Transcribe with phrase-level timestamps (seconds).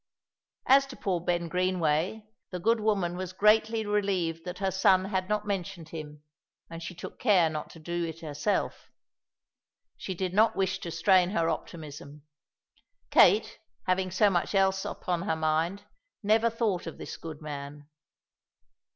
[0.65, 5.29] As to poor Ben Greenway, the good woman was greatly relieved that her son had
[5.29, 6.23] not mentioned him,
[6.71, 8.89] and she took care not to do it herself.
[9.97, 12.23] She did not wish to strain her optimism.
[13.11, 15.83] Kate, having so much else upon her mind,
[16.23, 17.87] never thought of this good man.